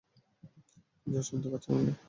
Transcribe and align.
Josh, 1.07 1.25
শুনতে 1.29 1.47
পাচ্ছেন 1.49 1.71
আমাকে? 1.73 1.93